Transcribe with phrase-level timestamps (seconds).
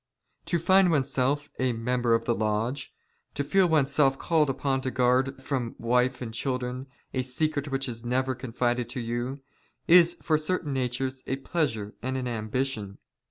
[0.47, 2.91] "To find oneself a member of a lodge,
[3.35, 8.03] to feel oneself called '^upon to guard from wife and children, a secret which is
[8.03, 9.41] never" confided to you,
[9.87, 12.97] is for certain natures a pleasure and an am'' bition.